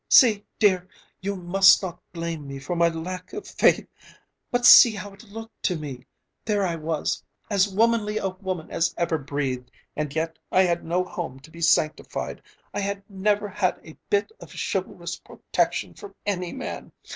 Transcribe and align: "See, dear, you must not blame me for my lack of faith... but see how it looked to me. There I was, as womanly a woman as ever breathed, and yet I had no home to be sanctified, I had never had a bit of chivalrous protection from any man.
"See, 0.09 0.43
dear, 0.57 0.87
you 1.21 1.35
must 1.35 1.83
not 1.83 1.99
blame 2.11 2.47
me 2.47 2.57
for 2.57 2.75
my 2.75 2.87
lack 2.87 3.33
of 3.33 3.45
faith... 3.47 3.87
but 4.49 4.65
see 4.65 4.95
how 4.95 5.13
it 5.13 5.25
looked 5.25 5.61
to 5.65 5.77
me. 5.77 6.07
There 6.43 6.65
I 6.65 6.75
was, 6.75 7.23
as 7.51 7.71
womanly 7.71 8.17
a 8.17 8.29
woman 8.29 8.71
as 8.71 8.95
ever 8.97 9.19
breathed, 9.19 9.69
and 9.95 10.11
yet 10.15 10.39
I 10.51 10.63
had 10.63 10.83
no 10.83 11.03
home 11.03 11.39
to 11.41 11.51
be 11.51 11.61
sanctified, 11.61 12.41
I 12.73 12.79
had 12.79 13.07
never 13.11 13.47
had 13.47 13.79
a 13.83 13.95
bit 14.09 14.31
of 14.39 14.51
chivalrous 14.73 15.17
protection 15.19 15.93
from 15.93 16.15
any 16.25 16.51
man. 16.51 16.93